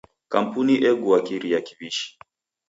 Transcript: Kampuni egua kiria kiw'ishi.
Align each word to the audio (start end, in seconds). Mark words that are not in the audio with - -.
Kampuni 0.33 0.75
egua 0.91 1.19
kiria 1.27 1.59
kiw'ishi. 1.67 2.05